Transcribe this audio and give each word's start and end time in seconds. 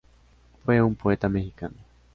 Fue 0.65 0.81
un 0.81 0.95
poeta 0.95 1.29
mexicano. 1.29 1.75